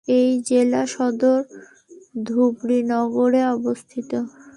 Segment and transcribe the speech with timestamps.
[0.07, 1.39] এটির জেলা সদর
[2.25, 4.11] ধুবড়ী নগরে অবস্থিত।